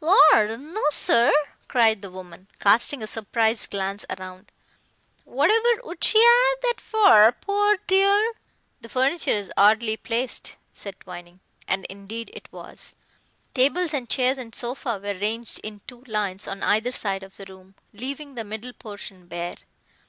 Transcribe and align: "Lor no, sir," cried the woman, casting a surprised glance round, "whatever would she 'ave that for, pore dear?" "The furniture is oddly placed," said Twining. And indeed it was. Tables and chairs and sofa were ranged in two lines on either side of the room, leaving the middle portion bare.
"Lor 0.00 0.56
no, 0.56 0.80
sir," 0.92 1.32
cried 1.66 2.02
the 2.02 2.10
woman, 2.12 2.46
casting 2.60 3.02
a 3.02 3.06
surprised 3.08 3.68
glance 3.72 4.04
round, 4.16 4.52
"whatever 5.24 5.80
would 5.82 6.04
she 6.04 6.18
'ave 6.18 6.58
that 6.68 6.80
for, 6.80 7.32
pore 7.32 7.78
dear?" 7.88 8.34
"The 8.80 8.88
furniture 8.88 9.32
is 9.32 9.50
oddly 9.56 9.96
placed," 9.96 10.54
said 10.72 11.00
Twining. 11.00 11.40
And 11.66 11.84
indeed 11.86 12.30
it 12.32 12.46
was. 12.52 12.94
Tables 13.54 13.92
and 13.92 14.08
chairs 14.08 14.38
and 14.38 14.54
sofa 14.54 15.00
were 15.02 15.14
ranged 15.18 15.58
in 15.64 15.80
two 15.88 16.04
lines 16.06 16.46
on 16.46 16.62
either 16.62 16.92
side 16.92 17.24
of 17.24 17.36
the 17.36 17.46
room, 17.48 17.74
leaving 17.92 18.36
the 18.36 18.44
middle 18.44 18.74
portion 18.74 19.26
bare. 19.26 19.56